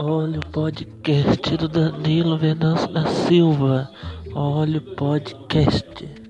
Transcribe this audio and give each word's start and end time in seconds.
Olha 0.00 0.38
o 0.38 0.46
podcast 0.52 1.56
do 1.56 1.68
Danilo 1.68 2.38
Venâncio 2.38 2.86
da 2.92 3.04
Silva. 3.04 3.90
Olha 4.32 4.78
o 4.78 4.94
podcast. 4.94 6.27